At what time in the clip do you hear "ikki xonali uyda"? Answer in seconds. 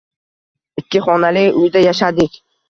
0.81-1.85